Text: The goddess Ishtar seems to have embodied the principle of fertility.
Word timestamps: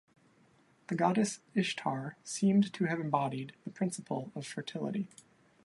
The 0.87 0.95
goddess 0.95 1.41
Ishtar 1.53 2.17
seems 2.23 2.71
to 2.71 2.85
have 2.85 2.99
embodied 2.99 3.53
the 3.65 3.69
principle 3.69 4.31
of 4.33 4.47
fertility. 4.47 5.09